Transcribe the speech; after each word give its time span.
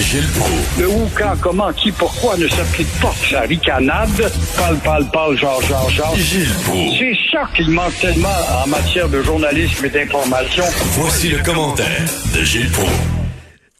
Gilles 0.00 0.30
Proulx. 0.38 0.80
Le 0.80 0.88
où, 0.88 1.08
quand, 1.16 1.34
comment, 1.40 1.72
qui, 1.72 1.92
pourquoi 1.92 2.36
ne 2.36 2.46
s'applique 2.48 2.88
pas? 3.00 3.12
Sa 3.12 3.40
ricanade. 3.42 4.08
Parle, 4.56 4.76
parle, 4.84 5.04
parle, 5.12 5.36
genre, 5.36 5.60
genre, 5.62 5.88
genre. 5.90 6.14
Gilles 6.16 6.48
Proulx. 6.64 6.98
C'est 6.98 7.16
ça 7.30 7.48
qu'il 7.54 7.70
manque 7.70 7.94
tellement 8.00 8.28
en 8.64 8.68
matière 8.68 9.08
de 9.08 9.22
journalisme 9.22 9.84
et 9.86 9.90
d'information. 9.90 10.64
Voici 10.98 11.28
le 11.30 11.38
commentaire 11.44 12.00
de 12.36 12.42
Gilles 12.44 12.70
Proulx. 12.72 12.90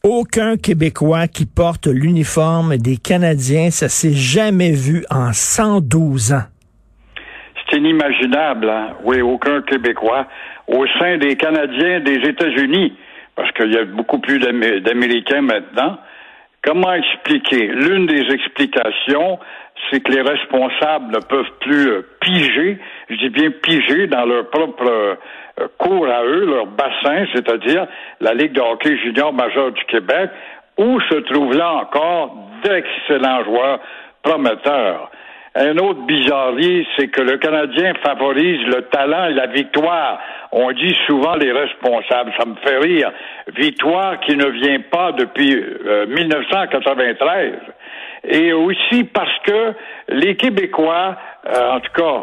Aucun 0.02 0.56
Québécois 0.56 1.26
qui 1.28 1.44
porte 1.44 1.86
l'uniforme 1.86 2.76
des 2.78 2.96
Canadiens, 2.96 3.70
ça 3.70 3.88
s'est 3.90 4.14
jamais 4.14 4.70
vu 4.72 5.04
en 5.10 5.32
112 5.32 6.32
ans. 6.32 6.44
C'est 7.70 7.76
inimaginable, 7.76 8.68
hein? 8.68 8.94
Oui, 9.04 9.20
aucun 9.20 9.60
Québécois 9.62 10.26
au 10.66 10.86
sein 10.98 11.18
des 11.18 11.36
Canadiens 11.36 12.00
des 12.00 12.16
États-Unis, 12.28 12.94
parce 13.36 13.52
qu'il 13.52 13.72
y 13.72 13.76
a 13.76 13.84
beaucoup 13.84 14.18
plus 14.20 14.38
d'Amé- 14.38 14.80
d'Américains 14.80 15.42
maintenant. 15.42 15.98
Comment 16.62 16.92
expliquer? 16.92 17.68
L'une 17.68 18.06
des 18.06 18.20
explications, 18.32 19.38
c'est 19.90 20.00
que 20.00 20.12
les 20.12 20.20
responsables 20.20 21.14
ne 21.14 21.20
peuvent 21.20 21.52
plus 21.60 21.88
euh, 21.88 22.06
piger, 22.20 22.78
je 23.08 23.14
dis 23.16 23.30
bien 23.30 23.50
piger, 23.50 24.06
dans 24.08 24.26
leur 24.26 24.50
propre 24.50 24.86
euh, 24.86 25.14
cours 25.78 26.06
à 26.06 26.22
eux, 26.22 26.44
leur 26.44 26.66
bassin, 26.66 27.24
c'est-à-dire 27.34 27.86
la 28.20 28.34
Ligue 28.34 28.52
de 28.52 28.60
hockey 28.60 28.96
junior 28.98 29.32
majeur 29.32 29.72
du 29.72 29.82
Québec, 29.84 30.30
où 30.76 31.00
se 31.00 31.14
trouvent 31.32 31.56
là 31.56 31.72
encore 31.72 32.36
d'excellents 32.62 33.44
joueurs 33.44 33.80
prometteurs. 34.22 35.10
Un 35.56 35.76
autre 35.78 36.02
bizarrerie, 36.06 36.86
c'est 36.96 37.08
que 37.08 37.22
le 37.22 37.36
Canadien 37.38 37.94
favorise 38.04 38.64
le 38.66 38.82
talent 38.82 39.26
et 39.26 39.32
la 39.32 39.48
victoire. 39.48 40.20
On 40.52 40.70
dit 40.70 40.96
souvent 41.06 41.34
les 41.34 41.50
responsables, 41.50 42.32
ça 42.38 42.46
me 42.46 42.54
fait 42.64 42.78
rire. 42.78 43.10
Victoire 43.56 44.20
qui 44.20 44.36
ne 44.36 44.46
vient 44.46 44.80
pas 44.92 45.10
depuis 45.12 45.54
euh, 45.54 46.06
1993. 46.06 47.54
Et 48.24 48.52
aussi 48.52 49.04
parce 49.04 49.38
que 49.44 49.74
les 50.08 50.36
Québécois, 50.36 51.16
euh, 51.46 51.70
en 51.72 51.80
tout 51.80 51.92
cas, 51.94 52.22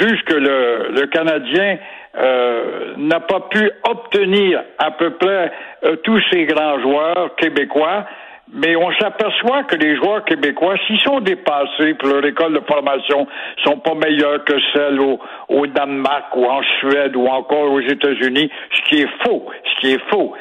jugent 0.00 0.24
que 0.24 0.34
le, 0.34 0.88
le 1.00 1.06
Canadien 1.06 1.78
euh, 2.16 2.94
n'a 2.96 3.20
pas 3.20 3.40
pu 3.50 3.70
obtenir 3.88 4.64
à 4.78 4.90
peu 4.90 5.10
près 5.10 5.52
euh, 5.84 5.96
tous 6.02 6.20
ces 6.32 6.44
grands 6.46 6.80
joueurs 6.80 7.36
québécois. 7.36 8.04
Mais 8.52 8.74
on 8.74 8.92
s'aperçoit 8.94 9.62
que 9.64 9.76
les 9.76 9.96
joueurs 9.96 10.24
québécois, 10.24 10.74
s'ils 10.86 11.00
sont 11.00 11.20
dépassés 11.20 11.94
pour 11.94 12.08
leur 12.08 12.24
école 12.24 12.54
de 12.54 12.60
formation, 12.66 13.26
sont 13.64 13.78
pas 13.78 13.94
meilleurs 13.94 14.44
que 14.44 14.54
celles 14.74 15.00
au, 15.00 15.20
au 15.48 15.66
Danemark 15.68 16.34
ou 16.34 16.44
en 16.46 16.60
Suède 16.80 17.14
ou 17.14 17.26
encore 17.26 17.70
aux 17.70 17.80
États-Unis, 17.80 18.50
ce 18.72 18.82
qui 18.88 19.02
est 19.02 19.24
faux. 19.24 19.46
Ce 19.64 19.80
qui 19.80 19.92
est 19.92 20.10
faux, 20.10 20.34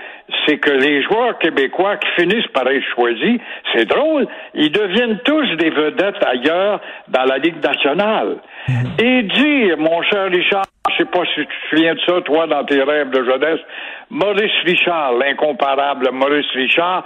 c'est 0.46 0.58
que 0.58 0.72
les 0.72 1.02
joueurs 1.04 1.38
québécois 1.40 1.98
qui 1.98 2.22
finissent 2.22 2.48
par 2.54 2.68
être 2.68 2.84
choisis, 2.96 3.40
c'est 3.74 3.86
drôle, 3.86 4.28
ils 4.54 4.72
deviennent 4.72 5.20
tous 5.26 5.56
des 5.58 5.70
vedettes 5.70 6.24
ailleurs 6.26 6.80
dans 7.08 7.24
la 7.26 7.38
Ligue 7.38 7.64
nationale. 7.64 8.38
Et 9.00 9.24
dire, 9.24 9.78
mon 9.78 10.02
cher 10.04 10.30
Richard, 10.30 10.66
je 10.92 10.98
sais 10.98 11.10
pas 11.10 11.24
si 11.26 11.42
tu 11.42 11.46
te 11.46 11.70
souviens 11.70 11.96
de 11.96 12.00
ça, 12.02 12.22
toi, 12.22 12.48
dans 12.48 12.64
tes 12.66 12.82
rêves 12.82 13.10
de 13.10 13.24
jeunesse, 13.24 13.60
Maurice 14.10 14.52
Richard, 14.66 15.14
l'incomparable 15.14 16.10
Maurice 16.12 16.52
Richard, 16.54 17.04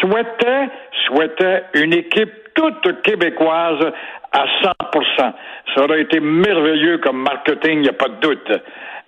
souhaitait, 0.00 0.68
souhaitait 1.06 1.64
une 1.74 1.92
équipe 1.92 2.32
toute 2.54 3.02
québécoise 3.02 3.84
à 4.32 4.44
100%. 4.62 5.32
Ça 5.74 5.84
aurait 5.84 6.02
été 6.02 6.20
merveilleux 6.20 6.98
comme 6.98 7.22
marketing, 7.22 7.78
il 7.78 7.80
n'y 7.80 7.88
a 7.88 7.92
pas 7.92 8.08
de 8.08 8.20
doute. 8.20 8.52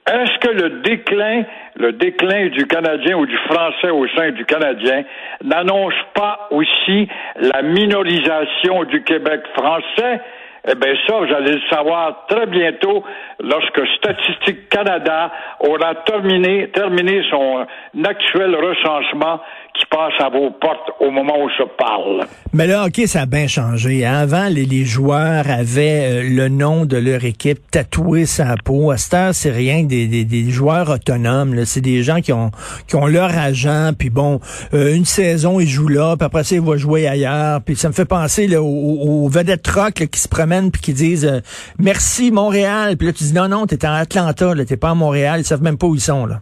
Est-ce 0.06 0.38
que 0.38 0.52
le 0.52 0.70
déclin, 0.82 1.42
le 1.74 1.92
déclin 1.92 2.46
du 2.46 2.66
Canadien 2.66 3.16
ou 3.16 3.26
du 3.26 3.36
Français 3.38 3.90
au 3.90 4.06
sein 4.16 4.30
du 4.30 4.44
Canadien 4.44 5.02
n'annonce 5.42 5.94
pas 6.14 6.46
aussi 6.52 7.08
la 7.40 7.62
minorisation 7.62 8.84
du 8.84 9.02
Québec 9.02 9.40
français? 9.56 10.20
Eh 10.68 10.74
bien, 10.74 10.94
ça, 11.06 11.16
vous 11.18 11.32
allez 11.32 11.52
le 11.52 11.60
savoir 11.70 12.26
très 12.28 12.46
bientôt 12.46 13.04
lorsque 13.40 13.86
Statistique 13.98 14.68
Canada 14.68 15.30
aura 15.60 15.94
terminé, 16.04 16.68
terminé 16.70 17.22
son 17.30 17.66
actuel 18.04 18.54
recensement 18.54 19.40
qui 19.78 19.84
passe 19.90 20.12
à 20.20 20.28
vos 20.30 20.50
portes 20.50 20.90
au 21.00 21.10
moment 21.10 21.34
où 21.42 21.48
je 21.48 21.64
parle. 21.78 22.26
Mais 22.52 22.66
là, 22.66 22.86
OK, 22.86 23.00
ça 23.06 23.22
a 23.22 23.26
bien 23.26 23.46
changé. 23.46 24.04
hein. 24.06 24.14
Avant, 24.14 24.48
les, 24.48 24.64
les 24.64 24.84
joueurs 24.84 25.44
avaient 25.50 26.08
euh, 26.10 26.22
le 26.28 26.48
nom 26.48 26.84
de 26.86 26.96
leur 26.96 27.24
équipe 27.24 27.58
tatoué 27.70 28.24
sa 28.26 28.54
peau. 28.64 28.90
À 28.90 28.96
cette 28.96 29.14
heure, 29.14 29.34
c'est 29.34 29.50
rien 29.50 29.82
que 29.82 29.88
des, 29.88 30.06
des, 30.06 30.24
des 30.24 30.50
joueurs 30.50 30.88
autonomes. 30.90 31.64
C'est 31.64 31.80
des 31.80 32.02
gens 32.02 32.20
qui 32.20 32.32
ont 32.32 32.50
qui 32.86 32.96
ont 32.96 33.06
leur 33.06 33.36
agent, 33.36 33.92
puis 33.98 34.10
bon, 34.10 34.40
euh, 34.74 34.94
une 34.94 35.04
saison, 35.04 35.60
ils 35.60 35.68
jouent 35.68 35.88
là, 35.88 36.16
puis 36.16 36.24
après 36.26 36.44
ça, 36.44 36.54
ils 36.54 36.60
vont 36.60 36.76
jouer 36.76 37.06
ailleurs. 37.06 37.60
Puis 37.62 37.76
ça 37.76 37.88
me 37.88 37.92
fait 37.94 38.04
penser 38.06 38.46
là, 38.46 38.62
aux, 38.62 39.24
aux 39.24 39.28
vedettes 39.28 39.66
rock 39.68 40.00
là, 40.00 40.06
qui 40.06 40.20
se 40.20 40.28
promènent 40.28 40.70
puis 40.70 40.80
qui 40.80 40.92
disent 40.94 41.26
euh, 41.26 41.40
Merci 41.78 42.30
Montréal. 42.30 42.96
Puis 42.96 43.06
là, 43.08 43.12
tu 43.12 43.24
dis 43.24 43.32
non, 43.34 43.48
non, 43.48 43.66
t'es 43.66 43.84
en 43.86 43.92
Atlanta, 43.92 44.52
t'es 44.66 44.76
pas 44.76 44.90
à 44.90 44.94
Montréal, 44.94 45.40
ils 45.40 45.44
savent 45.44 45.62
même 45.62 45.76
pas 45.78 45.86
où 45.86 45.94
ils 45.94 46.00
sont. 46.00 46.24
là. 46.26 46.40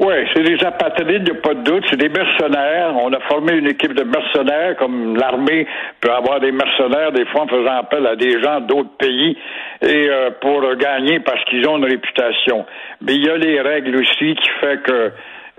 Oui, 0.00 0.14
c'est 0.32 0.42
des 0.42 0.64
apatrides, 0.64 1.28
il 1.28 1.32
n'y 1.32 1.38
a 1.38 1.42
pas 1.42 1.52
de 1.52 1.62
doute. 1.62 1.84
C'est 1.90 1.98
des 1.98 2.08
mercenaires. 2.08 2.94
On 2.96 3.12
a 3.12 3.20
formé 3.28 3.52
une 3.52 3.66
équipe 3.66 3.92
de 3.92 4.02
mercenaires, 4.02 4.74
comme 4.76 5.14
l'armée 5.14 5.66
peut 6.00 6.10
avoir 6.10 6.40
des 6.40 6.52
mercenaires, 6.52 7.12
des 7.12 7.26
fois 7.26 7.42
en 7.42 7.48
faisant 7.48 7.76
appel 7.80 8.06
à 8.06 8.16
des 8.16 8.40
gens 8.42 8.60
d'autres 8.60 8.96
pays, 8.98 9.36
et 9.82 10.08
euh, 10.08 10.30
pour 10.40 10.62
gagner 10.76 11.20
parce 11.20 11.44
qu'ils 11.44 11.68
ont 11.68 11.76
une 11.76 11.84
réputation. 11.84 12.64
Mais 13.02 13.14
il 13.14 13.26
y 13.26 13.28
a 13.28 13.36
les 13.36 13.60
règles 13.60 13.94
aussi 13.96 14.34
qui 14.36 14.50
fait 14.62 14.82
que 14.82 15.12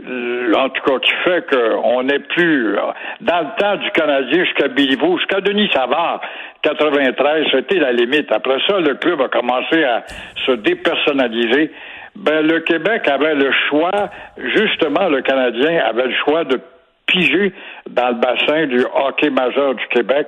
euh, 0.08 0.54
en 0.56 0.70
tout 0.70 0.82
cas, 0.82 0.98
qui 1.00 1.14
fait 1.24 1.46
qu'on 1.48 2.02
n'est 2.02 2.20
plus 2.20 2.76
dans 3.22 3.42
le 3.42 3.62
temps 3.62 3.76
du 3.76 3.92
Canadien 3.92 4.44
jusqu'à 4.44 4.70
Béliveau, 4.70 5.20
jusqu'à 5.20 5.42
Denis 5.42 5.70
Savard, 5.72 6.22
93, 6.64 7.46
c'était 7.52 7.78
la 7.78 7.92
limite. 7.92 8.32
Après 8.32 8.58
ça, 8.68 8.80
le 8.80 8.96
club 8.96 9.22
a 9.22 9.28
commencé 9.28 9.84
à 9.84 10.04
se 10.48 10.54
dépersonnaliser. 10.54 11.72
Ben, 12.16 12.46
le 12.46 12.60
Québec 12.62 13.08
avait 13.08 13.36
le 13.36 13.52
choix, 13.70 14.10
justement, 14.38 15.08
le 15.08 15.22
Canadien 15.22 15.84
avait 15.86 16.08
le 16.08 16.16
choix 16.26 16.44
de 16.44 16.60
piger 17.08 17.54
dans 17.90 18.10
le 18.10 18.16
bassin 18.16 18.68
du 18.68 18.84
hockey 18.94 19.30
majeur 19.30 19.76
du 19.76 19.86
Québec, 19.88 20.28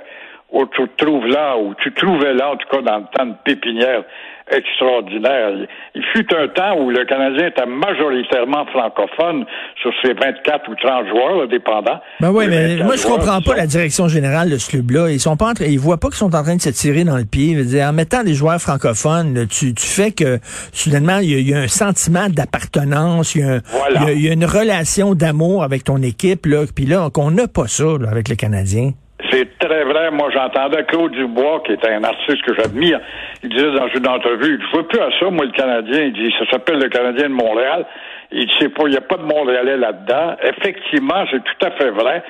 où 0.51 0.65
tu 0.67 0.87
te 0.87 1.05
trouves 1.05 1.27
là, 1.27 1.57
où 1.57 1.73
tu 1.75 1.91
trouvais 1.93 2.33
là, 2.33 2.51
en 2.51 2.57
tout 2.57 2.67
cas 2.69 2.81
dans 2.81 2.97
le 2.97 3.05
temps 3.11 3.25
de 3.25 3.35
pépinière 3.43 4.03
extraordinaire. 4.51 5.51
Il 5.95 6.03
fut 6.13 6.27
un 6.35 6.47
temps 6.47 6.77
où 6.79 6.89
le 6.89 7.05
Canadien 7.05 7.47
était 7.47 7.65
majoritairement 7.65 8.65
francophone 8.67 9.45
sur 9.81 9.91
ses 10.03 10.13
24 10.13 10.69
ou 10.69 10.75
30 10.75 11.07
joueurs, 11.07 11.35
là, 11.41 11.47
dépendants. 11.47 11.99
Ben 12.19 12.31
oui, 12.31 12.45
Les 12.45 12.49
mais 12.51 12.67
24 12.77 12.85
moi, 12.85 12.95
je 12.95 13.03
comprends 13.07 13.41
pas 13.41 13.55
la 13.55 13.67
direction 13.67 14.07
générale 14.07 14.49
de 14.49 14.57
ce 14.57 14.69
club-là. 14.69 15.09
Ils 15.11 15.19
sont 15.19 15.37
pas 15.37 15.49
en 15.51 15.53
train, 15.53 15.65
ils 15.65 15.79
voient 15.79 15.99
pas 15.99 16.07
qu'ils 16.07 16.17
sont 16.17 16.35
en 16.35 16.43
train 16.43 16.55
de 16.55 16.61
se 16.61 16.69
tirer 16.69 17.03
dans 17.03 17.17
le 17.17 17.25
pied. 17.25 17.55
Dire, 17.63 17.87
en 17.87 17.93
mettant 17.93 18.23
des 18.23 18.33
joueurs 18.33 18.59
francophones, 18.59 19.33
là, 19.33 19.45
tu, 19.45 19.73
tu 19.73 19.85
fais 19.85 20.11
que, 20.11 20.39
soudainement, 20.71 21.19
il 21.19 21.29
y, 21.39 21.43
y 21.51 21.53
a 21.53 21.59
un 21.59 21.67
sentiment 21.67 22.27
d'appartenance, 22.29 23.35
il 23.35 23.41
y, 23.41 23.43
a 23.43 23.53
un- 23.55 23.61
Voilà. 23.71 23.99
il 24.01 24.07
y 24.07 24.09
a- 24.09 24.13
il 24.13 24.21
y 24.25 24.29
a 24.29 24.33
une 24.33 24.45
relation 24.45 25.13
d'amour 25.15 25.63
avec 25.63 25.83
ton 25.83 26.01
équipe, 26.01 26.45
là, 26.45 26.65
puis 26.73 26.85
là, 26.85 27.09
qu'on 27.09 27.31
n'a 27.31 27.47
pas 27.47 27.67
ça, 27.67 27.83
là, 27.99 28.09
avec 28.09 28.29
le 28.29 28.35
Canadien. 28.35 28.91
C'est 29.29 29.57
très 29.59 29.83
vrai. 29.83 30.11
Moi, 30.11 30.29
j'entendais 30.31 30.83
Claude 30.85 31.11
Dubois, 31.11 31.61
qui 31.65 31.73
est 31.73 31.85
un 31.87 32.03
artiste 32.03 32.41
que 32.41 32.55
j'admire. 32.55 32.99
Il 33.43 33.49
disait 33.49 33.71
dans 33.71 33.87
une 33.87 34.07
entrevue, 34.07 34.59
je 34.59 34.77
veux 34.77 34.83
plus 34.83 34.99
à 34.99 35.09
ça, 35.19 35.29
moi, 35.29 35.45
le 35.45 35.51
Canadien. 35.51 36.05
Il 36.05 36.13
dit, 36.13 36.33
ça 36.39 36.49
s'appelle 36.49 36.79
le 36.79 36.89
Canadien 36.89 37.29
de 37.29 37.33
Montréal. 37.33 37.85
Il 38.31 38.47
dit, 38.47 38.69
pas, 38.69 38.83
il 38.87 38.91
n'y 38.91 38.97
a 38.97 39.01
pas 39.01 39.17
de 39.17 39.23
Montréalais 39.23 39.77
là-dedans. 39.77 40.35
Effectivement, 40.43 41.25
c'est 41.31 41.43
tout 41.43 41.65
à 41.65 41.71
fait 41.71 41.91
vrai. 41.91 42.23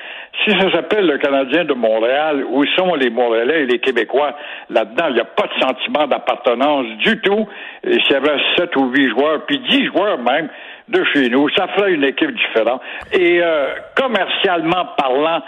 Si 0.44 0.50
ça 0.50 0.70
s'appelle 0.72 1.06
le 1.06 1.16
Canadien 1.18 1.64
de 1.64 1.72
Montréal, 1.72 2.44
où 2.48 2.64
sont 2.76 2.94
les 2.94 3.08
Montréalais 3.08 3.62
et 3.62 3.66
les 3.66 3.78
Québécois 3.78 4.36
là-dedans? 4.68 5.06
Il 5.08 5.14
n'y 5.14 5.20
a 5.20 5.24
pas 5.24 5.46
de 5.46 5.60
sentiment 5.60 6.06
d'appartenance 6.06 6.86
du 6.98 7.18
tout. 7.20 7.48
Et 7.82 7.94
s'il 8.00 8.12
y 8.12 8.16
avait 8.16 8.36
sept 8.56 8.76
ou 8.76 8.90
huit 8.90 9.08
joueurs, 9.08 9.46
puis 9.46 9.58
dix 9.70 9.86
joueurs 9.86 10.18
même, 10.18 10.48
de 10.88 11.02
chez 11.14 11.30
nous, 11.30 11.48
ça 11.56 11.66
ferait 11.68 11.92
une 11.92 12.04
équipe 12.04 12.32
différente. 12.32 12.82
Et 13.12 13.40
euh, 13.42 13.68
commercialement 13.96 14.86
parlant, 14.98 15.40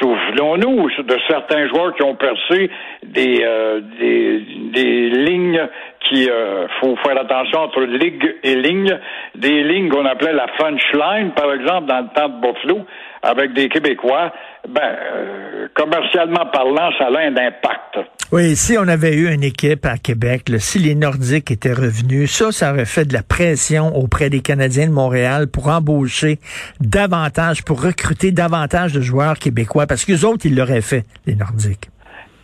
Souvenons-nous 0.00 0.88
de 1.02 1.16
certains 1.28 1.66
joueurs 1.68 1.94
qui 1.94 2.04
ont 2.04 2.14
percé 2.14 2.70
des, 3.02 3.42
euh, 3.42 3.80
des, 3.80 5.10
lignes 5.10 5.68
qui 6.08 6.30
euh, 6.30 6.68
faut 6.80 6.94
faire 6.96 7.18
attention 7.20 7.60
entre 7.60 7.80
ligue 7.80 8.36
et 8.44 8.54
ligne, 8.54 8.96
des 9.34 9.64
lignes 9.64 9.88
qu'on 9.88 10.06
appelait 10.06 10.32
la 10.32 10.46
French 10.58 10.82
line, 10.92 11.32
par 11.32 11.52
exemple, 11.52 11.86
dans 11.86 12.00
le 12.00 12.08
temps 12.14 12.28
de 12.28 12.40
Buffalo, 12.40 12.86
avec 13.22 13.52
des 13.52 13.68
Québécois. 13.68 14.32
Ben, 14.68 14.80
euh, 14.82 15.68
commercialement 15.74 16.46
parlant, 16.52 16.90
ça 16.98 17.06
a 17.06 17.18
un 17.20 17.36
impact. 17.36 17.98
Oui, 18.32 18.56
si 18.56 18.76
on 18.78 18.88
avait 18.88 19.14
eu 19.14 19.32
une 19.32 19.44
équipe 19.44 19.84
à 19.84 19.98
Québec, 19.98 20.48
là, 20.48 20.58
si 20.58 20.78
les 20.78 20.94
Nordiques 20.94 21.50
étaient 21.50 21.72
revenus, 21.72 22.30
ça, 22.30 22.50
ça 22.50 22.72
aurait 22.72 22.86
fait 22.86 23.04
de 23.04 23.12
la 23.12 23.22
pression 23.22 23.94
auprès 23.94 24.30
des 24.30 24.40
Canadiens 24.40 24.86
de 24.86 24.92
Montréal 24.92 25.48
pour 25.48 25.68
embaucher 25.68 26.38
davantage, 26.80 27.62
pour 27.62 27.82
recruter 27.82 28.32
davantage 28.32 28.92
de 28.92 29.00
joueurs 29.00 29.38
québécois, 29.38 29.86
parce 29.86 30.04
que 30.04 30.24
autres, 30.24 30.46
ils 30.46 30.56
l'auraient 30.56 30.80
fait, 30.80 31.04
les 31.26 31.34
Nordiques. 31.34 31.90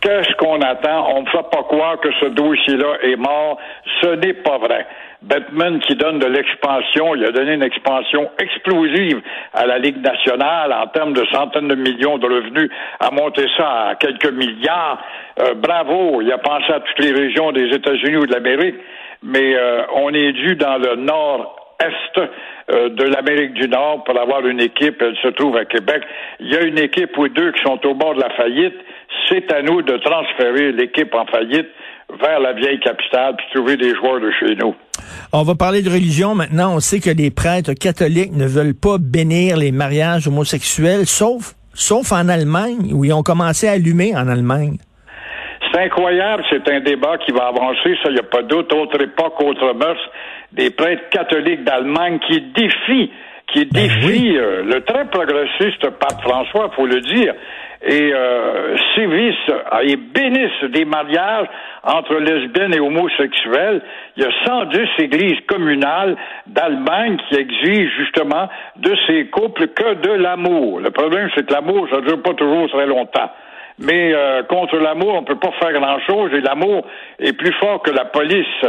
Qu'est-ce 0.01 0.35
qu'on 0.37 0.59
attend? 0.61 1.15
On 1.15 1.21
ne 1.21 1.27
fait 1.27 1.45
pas 1.51 1.63
croire 1.63 1.99
que 1.99 2.09
ce 2.19 2.25
dossier-là 2.25 2.97
est 3.03 3.15
mort. 3.15 3.57
Ce 4.01 4.15
n'est 4.15 4.33
pas 4.33 4.57
vrai. 4.57 4.85
Bettman 5.21 5.79
qui 5.81 5.95
donne 5.95 6.17
de 6.17 6.25
l'expansion, 6.25 7.13
il 7.13 7.23
a 7.25 7.31
donné 7.31 7.53
une 7.53 7.61
expansion 7.61 8.31
explosive 8.39 9.21
à 9.53 9.67
la 9.67 9.77
Ligue 9.77 10.01
nationale 10.03 10.73
en 10.73 10.87
termes 10.87 11.13
de 11.13 11.23
centaines 11.31 11.67
de 11.67 11.75
millions 11.75 12.17
de 12.17 12.25
revenus, 12.25 12.71
a 12.99 13.11
monté 13.11 13.45
ça 13.55 13.89
à 13.89 13.95
quelques 13.95 14.31
milliards. 14.31 14.99
Euh, 15.39 15.53
bravo, 15.53 16.21
il 16.21 16.31
a 16.31 16.39
pensé 16.39 16.73
à 16.73 16.79
toutes 16.79 17.05
les 17.05 17.11
régions 17.11 17.51
des 17.51 17.67
États-Unis 17.67 18.17
ou 18.17 18.25
de 18.25 18.33
l'Amérique, 18.33 18.75
mais 19.21 19.55
euh, 19.55 19.83
on 19.93 20.11
est 20.11 20.31
dû 20.31 20.55
dans 20.55 20.77
le 20.77 20.95
nord-est 20.95 22.17
euh, 22.71 22.89
de 22.89 23.03
l'Amérique 23.03 23.53
du 23.53 23.67
Nord 23.67 24.03
pour 24.03 24.19
avoir 24.19 24.43
une 24.47 24.59
équipe, 24.59 25.03
elle 25.03 25.17
se 25.17 25.27
trouve 25.27 25.55
à 25.55 25.65
Québec. 25.65 26.01
Il 26.39 26.51
y 26.51 26.57
a 26.57 26.63
une 26.63 26.79
équipe 26.79 27.15
ou 27.19 27.27
deux 27.27 27.51
qui 27.51 27.61
sont 27.61 27.79
au 27.85 27.93
bord 27.93 28.15
de 28.15 28.21
la 28.21 28.31
faillite. 28.31 28.75
C'est 29.29 29.53
à 29.53 29.61
nous 29.61 29.83
de 29.83 29.97
transférer 29.97 30.71
l'équipe 30.71 31.13
en 31.13 31.27
faillite 31.27 31.69
vers 32.19 32.39
la 32.39 32.53
vieille 32.53 32.79
capitale 32.79 33.35
puis 33.37 33.45
trouver 33.53 33.77
des 33.77 33.93
joueurs 33.95 34.19
de 34.19 34.31
chez 34.31 34.55
nous. 34.55 34.75
On 35.33 35.43
va 35.43 35.55
parler 35.55 35.81
de 35.81 35.89
religion 35.89 36.35
maintenant. 36.35 36.75
On 36.75 36.79
sait 36.79 36.99
que 36.99 37.09
les 37.09 37.31
prêtres 37.31 37.73
catholiques 37.73 38.33
ne 38.33 38.45
veulent 38.45 38.75
pas 38.75 38.97
bénir 38.99 39.57
les 39.57 39.71
mariages 39.71 40.27
homosexuels, 40.27 41.05
sauf, 41.05 41.53
sauf 41.73 42.11
en 42.11 42.27
Allemagne, 42.29 42.93
où 42.93 43.05
ils 43.05 43.13
ont 43.13 43.23
commencé 43.23 43.67
à 43.67 43.71
allumer 43.71 44.15
en 44.15 44.27
Allemagne. 44.27 44.77
C'est 45.71 45.79
incroyable, 45.79 46.43
c'est 46.49 46.67
un 46.69 46.81
débat 46.81 47.17
qui 47.19 47.31
va 47.31 47.47
avancer, 47.47 47.95
ça, 48.03 48.09
il 48.09 48.13
n'y 48.13 48.19
a 48.19 48.23
pas 48.23 48.41
d'autre 48.41 48.75
autre 48.75 49.01
époque, 49.01 49.39
autre 49.41 49.73
mœurs, 49.73 49.99
des 50.51 50.69
prêtres 50.69 51.07
catholiques 51.11 51.63
d'Allemagne 51.63 52.19
qui 52.27 52.41
défient, 52.41 53.11
qui 53.53 53.65
ben 53.65 53.87
défient 53.87 54.37
euh, 54.37 54.63
le 54.63 54.81
très 54.83 55.05
progressiste 55.05 55.89
pape 55.91 56.21
François, 56.21 56.71
faut 56.75 56.85
le 56.85 56.99
dire, 57.01 57.33
et 57.83 58.13
euh, 58.13 58.77
sévissent 58.95 59.51
et 59.83 59.95
bénissent 59.95 60.71
des 60.71 60.85
mariages 60.85 61.47
entre 61.83 62.15
lesbiennes 62.15 62.75
et 62.75 62.79
homosexuels. 62.79 63.81
Il 64.17 64.23
y 64.23 64.25
a 64.25 64.31
110 64.45 64.79
églises 64.99 65.39
communales 65.47 66.15
d'Allemagne 66.45 67.17
qui 67.27 67.35
exigent 67.35 67.91
justement 67.97 68.49
de 68.77 68.95
ces 69.07 69.27
couples 69.27 69.67
que 69.69 69.95
de 69.95 70.11
l'amour. 70.11 70.79
Le 70.79 70.91
problème, 70.91 71.29
c'est 71.35 71.47
que 71.47 71.53
l'amour, 71.53 71.87
ça 71.89 71.97
ne 71.97 72.01
dure 72.01 72.21
pas 72.21 72.33
toujours 72.33 72.69
très 72.69 72.85
longtemps. 72.85 73.31
Mais 73.79 74.13
euh, 74.13 74.43
contre 74.43 74.77
l'amour, 74.77 75.15
on 75.15 75.21
ne 75.21 75.25
peut 75.25 75.39
pas 75.39 75.51
faire 75.59 75.73
grand-chose 75.73 76.31
et 76.33 76.41
l'amour 76.41 76.85
est 77.19 77.33
plus 77.33 77.53
fort 77.53 77.81
que 77.81 77.91
la 77.91 78.05
police. 78.05 78.65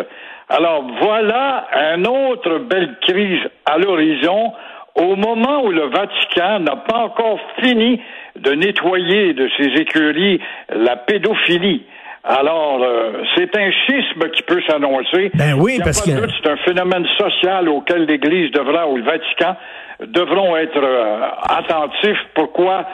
Alors 0.49 0.85
voilà 1.00 1.67
une 1.94 2.06
autre 2.06 2.59
belle 2.61 2.97
crise 3.03 3.41
à 3.67 3.76
l'horizon 3.76 4.53
au 4.94 5.17
moment 5.17 5.64
où 5.64 5.70
le 5.70 5.87
Vatican 5.87 6.61
n'a 6.61 6.76
pas 6.76 6.99
encore 6.99 7.38
fini 7.62 8.00
de 8.38 8.52
nettoyer 8.52 9.34
de 9.34 9.49
ses 9.56 9.81
écuries 9.81 10.40
la 10.75 10.96
pédophilie. 10.96 11.84
Alors, 12.25 12.81
euh, 12.82 13.25
c'est 13.34 13.56
un 13.56 13.70
schisme 13.70 14.31
qui 14.31 14.43
peut 14.43 14.62
s'annoncer. 14.69 15.32
Ben 15.34 15.55
oui, 15.58 15.81
parce 15.82 16.02
que 16.02 16.11
c'est 16.11 16.50
un 16.50 16.56
phénomène 16.58 17.05
social 17.19 17.69
auquel 17.69 18.05
l'Église 18.05 18.52
devra 18.52 18.87
ou 18.88 18.96
le 18.96 19.02
Vatican 19.02 19.56
devront 20.00 20.56
être 20.56 20.79
euh, 20.79 21.20
attentifs. 21.49 22.20
Pourquoi? 22.34 22.87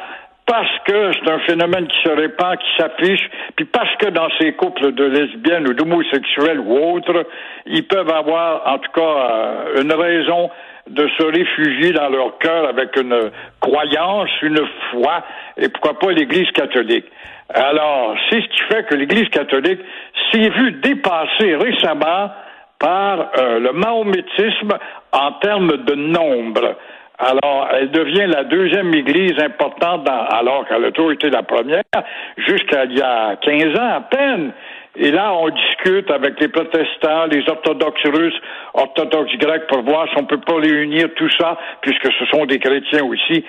Parce 0.46 0.78
que 0.86 1.12
c'est 1.12 1.30
un 1.30 1.40
phénomène 1.40 1.86
qui 1.88 1.98
se 2.02 2.08
répand, 2.08 2.56
qui 2.56 2.82
s'affiche, 2.82 3.30
puis 3.54 3.66
parce 3.66 3.94
que 3.96 4.08
dans 4.08 4.28
ces 4.40 4.52
couples 4.54 4.92
de 4.92 5.04
lesbiennes 5.04 5.68
ou 5.68 5.74
d'homosexuels 5.74 6.60
ou 6.60 6.94
autres, 6.94 7.26
ils 7.66 7.86
peuvent 7.86 8.10
avoir 8.10 8.62
en 8.66 8.78
tout 8.78 8.92
cas 8.92 9.02
euh, 9.02 9.82
une 9.82 9.92
raison 9.92 10.48
de 10.88 11.08
se 11.16 11.22
réfugier 11.22 11.92
dans 11.92 12.08
leur 12.08 12.38
cœur 12.38 12.68
avec 12.68 12.96
une 12.96 13.30
croyance, 13.60 14.30
une 14.42 14.60
foi, 14.90 15.24
et 15.56 15.68
pourquoi 15.68 15.98
pas 15.98 16.12
l'Église 16.12 16.50
catholique. 16.52 17.06
Alors, 17.54 18.14
c'est 18.28 18.42
ce 18.42 18.48
qui 18.48 18.62
fait 18.70 18.86
que 18.86 18.94
l'Église 18.94 19.28
catholique 19.30 19.80
s'est 20.30 20.50
vue 20.50 20.72
dépasser 20.72 21.56
récemment 21.56 22.30
par 22.78 23.30
euh, 23.38 23.58
le 23.58 23.72
mahométisme 23.72 24.76
en 25.12 25.32
termes 25.32 25.76
de 25.84 25.94
nombre. 25.94 26.76
Alors, 27.18 27.68
elle 27.72 27.90
devient 27.90 28.26
la 28.28 28.44
deuxième 28.44 28.94
église 28.94 29.36
importante, 29.40 30.04
dans, 30.04 30.24
alors 30.26 30.66
qu'elle 30.68 30.84
a 30.84 30.92
toujours 30.92 31.12
été 31.12 31.30
la 31.30 31.42
première, 31.42 31.82
jusqu'à 32.36 32.84
il 32.84 32.96
y 32.96 33.02
a 33.02 33.34
15 33.36 33.76
ans 33.76 33.96
à 33.96 34.00
peine. 34.02 34.52
Et 35.00 35.12
là, 35.12 35.32
on 35.32 35.48
discute 35.48 36.10
avec 36.10 36.40
les 36.40 36.48
protestants, 36.48 37.26
les 37.30 37.48
orthodoxes 37.48 38.02
russes, 38.04 38.40
orthodoxes 38.74 39.36
grecs, 39.38 39.68
pour 39.68 39.82
voir 39.82 40.08
si 40.08 40.18
on 40.18 40.24
peut 40.24 40.40
pas 40.40 40.56
réunir 40.56 41.06
tout 41.14 41.30
ça, 41.38 41.56
puisque 41.82 42.12
ce 42.18 42.26
sont 42.26 42.46
des 42.46 42.58
chrétiens 42.58 43.04
aussi, 43.04 43.44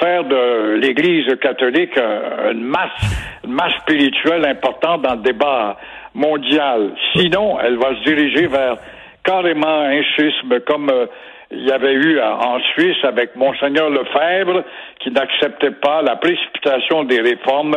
faire 0.00 0.24
de 0.24 0.74
l'Église 0.74 1.32
catholique 1.40 1.96
euh, 1.96 2.50
une 2.52 2.64
masse, 2.64 3.40
une 3.44 3.52
masse 3.52 3.74
spirituelle 3.82 4.44
importante 4.44 5.02
dans 5.02 5.14
le 5.14 5.22
débat 5.22 5.76
mondial. 6.14 6.90
Sinon, 7.14 7.58
elle 7.60 7.76
va 7.76 7.94
se 7.94 8.02
diriger 8.02 8.48
vers 8.48 8.76
carrément 9.22 9.82
un 9.82 10.02
schisme 10.02 10.58
comme 10.66 10.90
euh, 10.90 11.06
il 11.50 11.64
y 11.64 11.70
avait 11.70 11.94
eu 11.94 12.20
en 12.20 12.58
Suisse 12.74 13.02
avec 13.04 13.34
Monseigneur 13.36 13.88
Lefebvre 13.88 14.64
qui 15.00 15.10
n'acceptait 15.10 15.70
pas 15.70 16.02
la 16.02 16.16
précipitation 16.16 17.04
des 17.04 17.20
réformes 17.20 17.76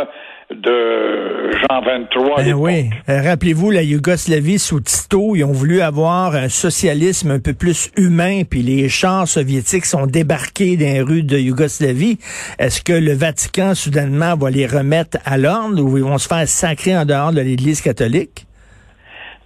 de 0.54 1.52
Jean 1.52 1.82
23. 1.82 2.44
Ben 2.44 2.54
oui. 2.54 2.90
Euh, 3.08 3.22
rappelez-vous, 3.22 3.72
la 3.72 3.84
Yougoslavie 3.84 4.60
sous 4.60 4.82
Tito, 4.82 5.36
ils 5.36 5.46
ont 5.46 5.54
voulu 5.54 5.80
avoir 5.82 6.36
un 6.36 6.50
socialisme 6.50 7.32
un 7.32 7.40
peu 7.40 7.54
plus 7.54 7.90
humain, 7.96 8.42
puis 8.50 8.62
les 8.62 8.90
chars 8.90 9.28
soviétiques 9.28 9.86
sont 9.86 10.08
débarqués 10.08 10.76
dans 10.76 10.86
les 10.86 11.02
rues 11.02 11.24
de 11.24 11.38
Yougoslavie. 11.38 12.18
Est-ce 12.60 12.82
que 12.82 12.94
le 12.94 13.14
Vatican, 13.14 13.74
soudainement, 13.76 14.36
va 14.36 14.50
les 14.50 14.68
remettre 14.68 15.18
à 15.26 15.38
l'ordre 15.38 15.82
ou 15.82 15.98
ils 15.98 16.04
vont 16.04 16.18
se 16.18 16.28
faire 16.28 16.48
sacrer 16.48 16.98
en 16.98 17.06
dehors 17.06 17.32
de 17.32 17.42
l'Église 17.42 17.82
catholique? 17.82 18.46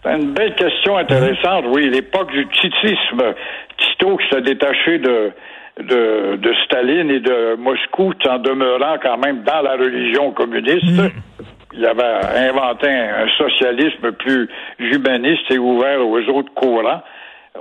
C'est 0.06 0.18
une 0.18 0.34
belle 0.34 0.54
question 0.56 0.98
intéressante, 0.98 1.66
oui. 1.69 1.90
L'époque 1.90 2.31
du 2.31 2.48
titisme. 2.48 3.34
Tito 3.78 4.18
qui 4.18 4.30
s'est 4.30 4.42
détaché 4.42 5.00
de, 5.00 5.31
de, 5.81 6.36
de, 6.38 6.54
Staline 6.66 7.10
et 7.10 7.19
de 7.19 7.56
Moscou, 7.56 8.13
en 8.30 8.38
demeurant 8.38 8.98
quand 9.02 9.18
même 9.18 9.44
dans 9.44 9.62
la 9.62 9.74
religion 9.74 10.31
communiste. 10.31 10.86
Mm. 10.86 11.10
Il 11.74 11.86
avait 11.86 12.48
inventé 12.50 12.88
un, 12.88 13.28
socialisme 13.38 14.12
plus 14.13 14.48
humaniste 14.80 15.50
et 15.50 15.57
ouvert 15.57 16.07
aux 16.07 16.22
autres 16.30 16.54
courants. 16.54 17.02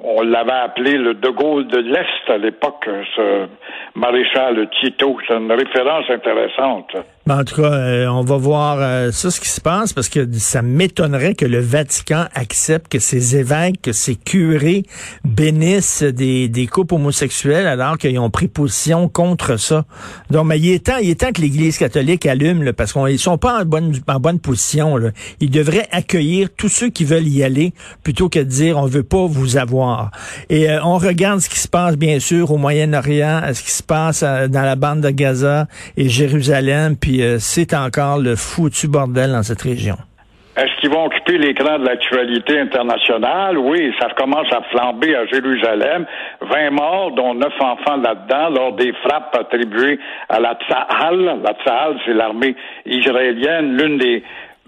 On 0.03 0.23
l'avait 0.23 0.53
appelé 0.53 0.99
le 0.99 1.15
De 1.15 1.29
Gaulle 1.31 1.67
de 1.67 1.79
l'Est 1.79 2.29
à 2.29 2.37
l'époque, 2.37 2.89
ce 3.17 3.47
maréchal 3.95 4.69
Tito. 4.81 5.17
C'est 5.27 5.35
une 5.35 5.51
référence 5.51 6.11
intéressante. 6.11 6.95
Ben, 7.27 7.41
en 7.41 7.45
tout 7.45 7.63
cas, 7.63 7.73
euh, 7.73 8.07
on 8.09 8.21
va 8.21 8.37
voir 8.37 8.77
euh, 8.81 9.11
ça, 9.11 9.31
ce 9.31 9.41
qui 9.41 9.49
se 9.49 9.61
passe, 9.61 9.95
parce 9.95 10.11
que 10.11 10.29
ça 10.35 10.61
m'étonnerait 10.61 11.35
que 11.35 11.47
le 11.47 11.59
Vatican 11.59 12.27
accepte 12.35 12.93
que 12.93 12.99
ses 12.99 13.37
évêques, 13.37 13.81
que 13.81 13.93
ses 13.93 14.15
curés 14.15 14.83
bénissent 15.25 16.03
des, 16.03 16.49
des 16.49 16.67
couples 16.67 16.97
homosexuels 16.97 17.67
alors 17.67 17.97
qu'ils 17.97 18.19
ont 18.19 18.29
pris 18.29 18.47
position 18.47 19.09
contre 19.09 19.57
ça. 19.57 19.87
Donc, 20.29 20.45
mais 20.45 20.61
il 20.61 20.73
est 20.73 20.85
temps, 20.85 20.99
il 21.01 21.09
est 21.09 21.21
temps 21.21 21.33
que 21.33 21.41
l'Église 21.41 21.79
catholique 21.79 22.27
allume, 22.27 22.63
là, 22.63 22.75
parce 22.75 22.93
qu'ils 22.93 23.19
sont 23.19 23.39
pas 23.39 23.63
en 23.63 23.65
bonne, 23.65 23.99
en 24.07 24.21
bonne 24.21 24.39
position. 24.39 24.99
Ils 25.41 25.51
devraient 25.51 25.89
accueillir 25.93 26.51
tous 26.55 26.69
ceux 26.69 26.91
qui 26.91 27.05
veulent 27.05 27.27
y 27.27 27.43
aller, 27.43 27.73
plutôt 28.03 28.29
que 28.29 28.41
de 28.41 28.45
dire 28.45 28.77
on 28.77 28.85
veut 28.85 29.03
pas 29.03 29.27
vous 29.27 29.57
avoir. 29.57 30.11
Et 30.51 30.69
euh, 30.69 30.85
on 30.85 30.99
regarde 30.99 31.41
ce 31.41 31.49
qui 31.49 31.59
se 31.59 31.69
passe, 31.69 31.97
bien 31.97 32.21
sûr, 32.21 32.51
au 32.51 32.59
Moyen-Orient, 32.59 33.41
ce 33.55 33.63
qui 33.63 33.71
se 33.71 33.83
passe 33.83 34.23
dans 34.23 34.63
la 34.63 34.77
bande 34.77 35.01
de 35.01 35.09
Gaza 35.09 35.69
et 35.97 36.11
Jérusalem, 36.11 36.97
puis 36.97 37.14
euh, 37.23 37.37
c'est 37.39 37.75
encore 37.75 38.19
le 38.19 38.37
foutu 38.37 38.89
bordel 38.89 39.33
dans 39.33 39.43
cette 39.43 39.63
région. 39.63 39.97
Est-ce 40.57 40.81
qu'ils 40.81 40.91
vont 40.91 41.07
occuper 41.07 41.37
l'écran 41.37 41.81
de 41.81 41.85
l'actualité 41.85 42.61
internationale? 42.61 43.59
Oui, 43.59 43.93
ça 43.99 44.09
commence 44.17 44.47
à 44.53 44.63
flamber 44.71 45.17
à 45.17 45.27
Jérusalem. 45.27 46.07
20 46.43 46.71
morts, 46.71 47.11
dont 47.11 47.35
9 47.35 47.53
enfants 47.59 47.97
là-dedans, 47.97 48.51
lors 48.51 48.73
des 48.75 48.93
frappes 49.03 49.37
attribuées 49.37 49.99
à 50.29 50.39
la 50.39 50.55
Tsahal. 50.55 51.41
La 51.43 51.55
Tsahal, 51.55 51.99
c'est 52.07 52.15
l'armée 52.15 52.55
israélienne, 52.87 53.77
l'une 53.77 53.99
des 53.99 54.23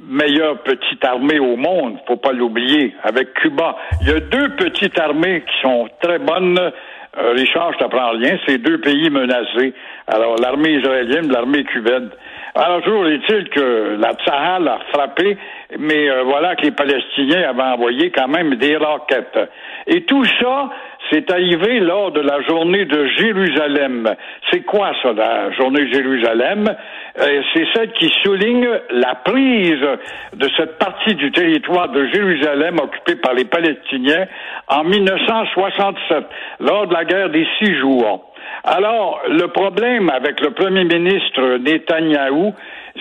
meilleures 0.09 0.59
petites 0.63 1.05
armées 1.05 1.39
au 1.39 1.57
monde, 1.57 1.99
faut 2.07 2.17
pas 2.17 2.33
l'oublier, 2.33 2.95
avec 3.03 3.33
Cuba. 3.35 3.77
Il 4.03 4.09
y 4.09 4.11
a 4.11 4.21
deux 4.21 4.57
petites 4.57 4.99
armées 4.99 5.43
qui 5.43 5.63
sont 5.63 5.89
très 6.03 6.19
bonnes. 6.19 6.59
Euh, 6.59 7.33
Richard, 7.33 7.73
je 7.75 7.79
t'apprends 7.79 8.11
rien, 8.11 8.37
c'est 8.47 8.59
deux 8.59 8.79
pays 8.81 9.09
menacés. 9.09 9.73
Alors, 10.07 10.37
l'armée 10.37 10.73
israélienne, 10.73 11.31
l'armée 11.31 11.65
cubaine. 11.65 12.11
Alors, 12.59 12.81
toujours 12.81 13.07
est-il 13.07 13.51
que 13.51 13.99
la 14.01 14.15
Tsahal 14.15 14.67
a 14.67 14.79
frappé, 14.91 15.37
mais 15.79 16.09
euh, 16.09 16.23
voilà 16.23 16.57
que 16.57 16.63
les 16.63 16.71
Palestiniens 16.71 17.51
avaient 17.51 17.75
envoyé 17.75 18.11
quand 18.11 18.29
même 18.29 18.55
des 18.55 18.79
roquettes. 18.79 19.39
Et 19.87 20.05
tout 20.05 20.25
ça, 20.41 20.71
c'est 21.11 21.31
arrivé 21.31 21.81
lors 21.81 22.13
de 22.13 22.21
la 22.21 22.41
journée 22.49 22.87
de 22.87 23.09
Jérusalem. 23.09 24.09
C'est 24.51 24.63
quoi 24.63 24.93
ça, 25.03 25.13
la 25.13 25.53
journée 25.53 25.85
de 25.85 25.93
Jérusalem? 25.93 26.65
Euh, 27.19 27.43
c'est 27.53 27.67
celle 27.75 27.93
qui 27.93 28.11
souligne 28.25 28.69
la 28.89 29.17
prise 29.17 29.87
de 30.33 30.49
cette 30.57 30.79
partie 30.79 31.15
du 31.15 31.31
territoire 31.33 31.91
de 31.91 32.07
Jérusalem 32.07 32.79
occupée 32.83 33.17
par 33.17 33.35
les 33.35 33.45
Palestiniens 33.45 34.27
en 34.69 34.83
1967, 34.83 36.25
lors 36.61 36.87
de 36.87 36.95
la 36.95 37.05
guerre 37.05 37.29
des 37.29 37.47
six 37.59 37.75
jours. 37.75 38.26
Alors, 38.69 39.23
le 39.29 39.47
problème 39.47 40.11
avec 40.11 40.41
le 40.41 40.51
premier 40.51 40.83
ministre 40.83 41.59
Netanyahou, 41.59 42.53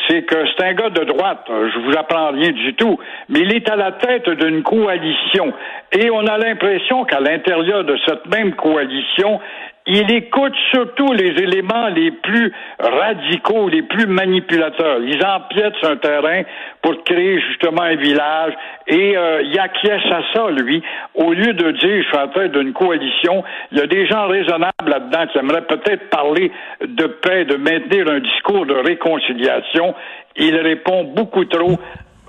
c'est 0.07 0.21
que 0.21 0.35
c'est 0.45 0.63
un 0.63 0.73
gars 0.73 0.91
de 0.91 1.03
droite. 1.05 1.43
Je 1.49 1.79
vous 1.79 1.97
apprends 1.97 2.29
rien 2.29 2.51
du 2.51 2.75
tout. 2.75 2.99
Mais 3.29 3.39
il 3.39 3.51
est 3.51 3.67
à 3.67 3.75
la 3.75 3.93
tête 3.93 4.29
d'une 4.29 4.61
coalition. 4.61 5.51
Et 5.91 6.11
on 6.11 6.27
a 6.27 6.37
l'impression 6.37 7.03
qu'à 7.05 7.19
l'intérieur 7.19 7.83
de 7.83 7.97
cette 8.05 8.27
même 8.27 8.53
coalition, 8.53 9.39
il 9.87 10.11
écoute 10.11 10.53
surtout 10.71 11.13
les 11.13 11.29
éléments 11.43 11.89
les 11.89 12.09
plus 12.11 12.51
radicaux, 12.79 13.69
les 13.69 13.83
plus 13.83 14.07
manipulateurs. 14.07 14.99
Ils 15.01 15.23
empiètent 15.23 15.75
sur 15.75 15.89
un 15.89 15.97
terrain 15.97 16.41
pour 16.81 17.03
créer 17.03 17.39
justement 17.49 17.83
un 17.83 17.95
village 17.95 18.53
et 18.87 19.15
euh, 19.15 19.43
il 19.43 19.59
acquiesce 19.59 20.05
à 20.11 20.21
ça, 20.33 20.49
lui. 20.49 20.81
Au 21.13 21.33
lieu 21.33 21.53
de 21.53 21.71
dire, 21.71 22.01
je 22.01 22.07
suis 22.07 22.17
en 22.17 22.27
tête 22.29 22.51
d'une 22.53 22.73
coalition, 22.73 23.43
il 23.71 23.77
y 23.77 23.81
a 23.81 23.87
des 23.87 24.07
gens 24.07 24.27
raisonnables 24.27 24.73
là-dedans 24.87 25.27
qui 25.31 25.37
aimeraient 25.37 25.67
peut-être 25.67 26.09
parler 26.09 26.51
de 26.81 27.05
paix, 27.05 27.45
de 27.45 27.55
maintenir 27.55 28.09
un 28.09 28.19
discours 28.19 28.65
de 28.65 28.73
réconciliation. 28.73 29.93
Il 30.35 30.57
répond 30.57 31.03
beaucoup 31.03 31.45
trop 31.45 31.77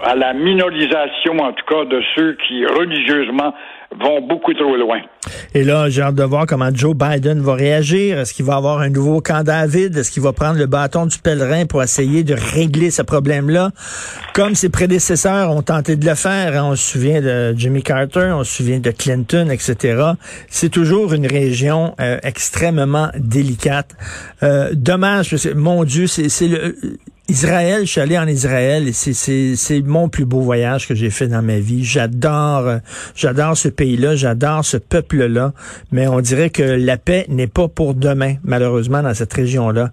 à 0.04 0.14
la 0.14 0.34
minorisation, 0.34 1.38
en 1.38 1.52
tout 1.52 1.64
cas, 1.66 1.84
de 1.86 2.02
ceux 2.14 2.36
qui 2.46 2.66
religieusement 2.66 3.54
vont 3.92 4.20
beaucoup 4.26 4.52
trop 4.54 4.76
loin. 4.76 5.00
Et 5.54 5.64
là, 5.64 5.88
j'ai 5.88 6.02
hâte 6.02 6.14
de 6.14 6.22
voir 6.22 6.46
comment 6.46 6.70
Joe 6.72 6.94
Biden 6.94 7.40
va 7.40 7.54
réagir. 7.54 8.18
Est-ce 8.18 8.34
qu'il 8.34 8.44
va 8.44 8.56
avoir 8.56 8.80
un 8.80 8.90
nouveau 8.90 9.20
camp 9.20 9.42
David? 9.42 9.96
Est-ce 9.96 10.10
qu'il 10.10 10.22
va 10.22 10.32
prendre 10.32 10.58
le 10.58 10.66
bâton 10.66 11.06
du 11.06 11.18
pèlerin 11.18 11.66
pour 11.66 11.82
essayer 11.82 12.24
de 12.24 12.34
régler 12.34 12.90
ce 12.90 13.02
problème-là? 13.02 13.70
Comme 14.34 14.54
ses 14.54 14.68
prédécesseurs 14.68 15.50
ont 15.50 15.62
tenté 15.62 15.96
de 15.96 16.06
le 16.06 16.14
faire. 16.14 16.56
Hein. 16.56 16.68
On 16.70 16.76
se 16.76 16.92
souvient 16.92 17.20
de 17.20 17.54
Jimmy 17.56 17.82
Carter, 17.82 18.32
on 18.34 18.44
se 18.44 18.56
souvient 18.56 18.80
de 18.80 18.90
Clinton, 18.90 19.48
etc. 19.50 20.12
C'est 20.48 20.70
toujours 20.70 21.12
une 21.12 21.26
région 21.26 21.94
euh, 22.00 22.18
extrêmement 22.22 23.08
délicate. 23.16 23.96
Euh, 24.42 24.70
dommage, 24.74 25.30
parce 25.30 25.44
que, 25.44 25.54
mon 25.54 25.84
Dieu, 25.84 26.06
c'est 26.06 26.48
le 26.48 26.76
Israël, 27.28 27.80
je 27.80 27.90
suis 27.90 28.00
allé 28.00 28.16
en 28.16 28.26
Israël 28.28 28.86
et 28.86 28.92
c'est 28.92 29.82
mon 29.84 30.08
plus 30.08 30.24
beau 30.24 30.40
voyage 30.40 30.86
que 30.86 30.94
j'ai 30.94 31.10
fait 31.10 31.26
dans 31.26 31.42
ma 31.42 31.58
vie. 31.58 31.82
J'adore 31.82 32.66
euh, 32.66 32.76
j'adore 33.16 33.56
ce 33.56 33.68
pays-là, 33.68 34.14
j'adore 34.14 34.64
ce 34.64 34.76
peuple-là, 34.76 35.50
mais 35.90 36.06
on 36.06 36.20
dirait 36.20 36.50
que 36.50 36.62
la 36.62 36.96
paix 36.96 37.24
n'est 37.28 37.48
pas 37.48 37.66
pour 37.66 37.94
demain, 37.94 38.34
malheureusement, 38.44 39.02
dans 39.02 39.14
cette 39.14 39.32
région-là. 39.32 39.88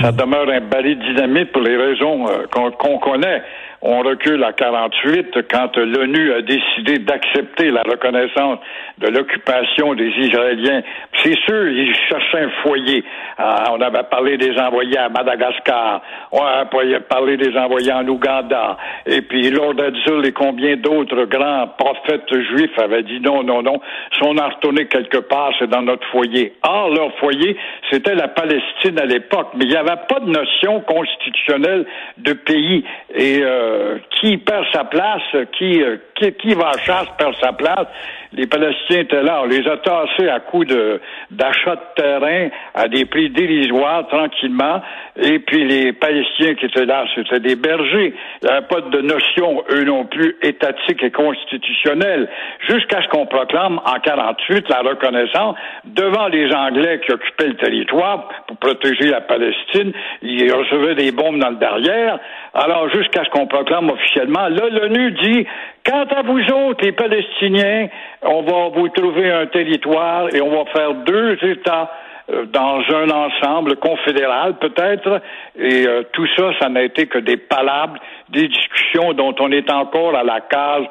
Ça 0.00 0.10
demeure 0.10 0.48
un 0.48 0.60
balai 0.68 0.96
dynamite 0.96 1.52
pour 1.52 1.62
les 1.62 1.76
raisons 1.76 2.28
euh, 2.28 2.46
qu'on 2.50 2.98
connaît 2.98 3.42
on 3.82 4.00
recule 4.02 4.42
à 4.44 4.52
48 4.52 5.48
quand 5.50 5.76
l'ONU 5.76 6.32
a 6.32 6.42
décidé 6.42 6.98
d'accepter 7.00 7.70
la 7.70 7.82
reconnaissance 7.82 8.58
de 8.98 9.08
l'occupation 9.08 9.94
des 9.94 10.08
Israéliens. 10.08 10.82
C'est 11.22 11.36
sûr, 11.40 11.68
ils 11.68 11.94
cherchaient 12.08 12.44
un 12.44 12.50
foyer. 12.62 13.04
Ah, 13.38 13.72
on 13.72 13.80
avait 13.80 14.04
parlé 14.04 14.38
des 14.38 14.56
envoyés 14.56 14.98
à 14.98 15.08
Madagascar, 15.08 16.00
on 16.30 16.44
a 16.44 16.64
parlé 16.64 17.36
des 17.36 17.56
envoyés 17.56 17.92
en 17.92 18.06
Ouganda, 18.06 18.76
et 19.06 19.22
puis 19.22 19.50
Lord 19.50 19.74
Edzul 19.80 20.26
et 20.26 20.32
combien 20.32 20.76
d'autres 20.76 21.24
grands 21.24 21.68
prophètes 21.76 22.32
juifs 22.32 22.78
avaient 22.78 23.02
dit 23.02 23.20
non, 23.20 23.42
non, 23.42 23.62
non, 23.62 23.80
si 24.12 24.20
on 24.24 24.36
a 24.38 24.48
retourné 24.48 24.86
quelque 24.86 25.18
part, 25.18 25.50
c'est 25.58 25.68
dans 25.68 25.82
notre 25.82 26.06
foyer. 26.08 26.52
Or, 26.62 26.90
leur 26.90 27.12
foyer, 27.18 27.56
c'était 27.90 28.14
la 28.14 28.28
Palestine 28.28 28.98
à 29.00 29.06
l'époque, 29.06 29.48
mais 29.56 29.64
il 29.64 29.70
n'y 29.70 29.76
avait 29.76 30.02
pas 30.08 30.20
de 30.20 30.30
notion 30.30 30.80
constitutionnelle 30.80 31.84
de 32.18 32.32
pays. 32.32 32.84
Et 33.14 33.40
euh, 33.42 33.71
euh, 33.72 33.98
qui 34.10 34.36
perd 34.36 34.64
sa 34.72 34.84
place, 34.84 35.22
qui, 35.58 35.82
euh, 35.82 35.96
qui, 36.14 36.32
qui, 36.34 36.54
va 36.54 36.70
à 36.70 36.78
chasse 36.78 37.06
perd 37.18 37.34
sa 37.40 37.52
place. 37.52 37.86
Les 38.32 38.46
Palestiniens 38.46 39.00
étaient 39.00 39.22
là. 39.22 39.40
On 39.42 39.46
les 39.46 39.66
a 39.66 39.76
tassés 39.78 40.28
à 40.28 40.40
coups 40.40 40.66
de, 40.68 41.00
d'achat 41.30 41.76
de 41.76 42.02
terrain 42.02 42.48
à 42.74 42.88
des 42.88 43.04
prix 43.04 43.30
dérisoires, 43.30 44.06
tranquillement. 44.08 44.80
Et 45.16 45.38
puis 45.38 45.64
les 45.64 45.92
Palestiniens 45.92 46.54
qui 46.54 46.66
étaient 46.66 46.86
là, 46.86 47.04
c'était 47.14 47.40
des 47.40 47.56
bergers. 47.56 48.14
Il 48.42 48.46
n'y 48.46 48.50
avait 48.50 48.66
pas 48.66 48.80
de 48.80 49.00
notion, 49.00 49.64
eux 49.70 49.84
non 49.84 50.04
plus, 50.04 50.36
étatique 50.42 51.02
et 51.02 51.10
constitutionnelle. 51.10 52.28
Jusqu'à 52.68 53.02
ce 53.02 53.08
qu'on 53.08 53.26
proclame 53.26 53.80
en 53.84 53.98
48 54.00 54.68
la 54.68 54.80
reconnaissance 54.80 55.56
devant 55.84 56.28
les 56.28 56.52
Anglais 56.54 57.00
qui 57.04 57.12
occupaient 57.12 57.48
le 57.48 57.56
territoire 57.56 58.28
pour 58.46 58.56
protéger 58.56 59.08
la 59.08 59.20
Palestine. 59.20 59.92
Ils 60.22 60.52
recevaient 60.52 60.94
des 60.94 61.12
bombes 61.12 61.38
dans 61.38 61.50
le 61.50 61.56
derrière. 61.56 62.18
Alors, 62.54 62.90
jusqu'à 62.90 63.24
ce 63.24 63.30
qu'on 63.30 63.46
proclame 63.46 63.88
officiellement, 63.88 64.48
là, 64.48 64.68
l'ONU 64.68 65.12
dit, 65.12 65.46
quant 65.86 66.04
à 66.04 66.22
vous 66.22 66.40
autres, 66.52 66.84
les 66.84 66.92
Palestiniens, 66.92 67.88
on 68.20 68.42
va 68.42 68.68
vous 68.68 68.88
trouver 68.90 69.30
un 69.30 69.46
territoire 69.46 70.28
et 70.34 70.42
on 70.42 70.50
va 70.50 70.70
faire 70.70 70.92
deux 71.06 71.38
États 71.42 71.90
euh, 72.30 72.44
dans 72.44 72.82
un 72.94 73.10
ensemble 73.10 73.76
confédéral 73.76 74.58
peut-être, 74.58 75.22
et 75.58 75.86
euh, 75.86 76.02
tout 76.12 76.26
ça, 76.36 76.52
ça 76.60 76.68
n'a 76.68 76.82
été 76.82 77.06
que 77.06 77.18
des 77.18 77.38
palabres, 77.38 77.98
des 78.32 78.48
discussions 78.48 79.12
dont 79.12 79.34
on 79.38 79.52
est 79.52 79.70
encore 79.70 80.16
à 80.16 80.24
la 80.24 80.40
case 80.40 80.84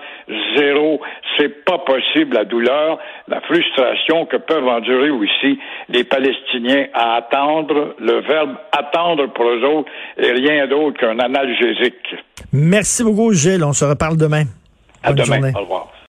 zéro. 0.55 1.01
C'est 1.37 1.65
pas 1.65 1.79
possible 1.79 2.35
la 2.35 2.45
douleur, 2.45 2.99
la 3.27 3.41
frustration 3.41 4.25
que 4.25 4.37
peuvent 4.37 4.67
endurer 4.67 5.09
aussi 5.09 5.59
les 5.89 6.03
Palestiniens 6.03 6.85
à 6.93 7.15
attendre. 7.15 7.95
Le 7.99 8.21
verbe 8.21 8.55
attendre 8.71 9.27
pour 9.33 9.45
eux 9.45 9.63
autres 9.63 9.91
est 10.17 10.31
rien 10.31 10.67
d'autre 10.67 10.99
qu'un 10.99 11.19
analgésique. 11.19 12.15
Merci 12.53 13.03
beaucoup, 13.03 13.33
Gilles. 13.33 13.63
On 13.63 13.73
se 13.73 13.85
reparle 13.85 14.17
demain. 14.17 14.43
À 15.03 15.13
demain. 15.13 15.51
Au 15.55 15.61
revoir. 15.61 15.91